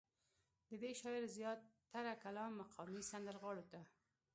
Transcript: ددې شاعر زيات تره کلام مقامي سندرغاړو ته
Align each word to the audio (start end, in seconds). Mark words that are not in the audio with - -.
ددې 0.69 0.91
شاعر 1.01 1.23
زيات 1.37 1.59
تره 1.93 2.13
کلام 2.23 2.51
مقامي 2.61 3.01
سندرغاړو 3.11 3.63
ته 3.71 3.81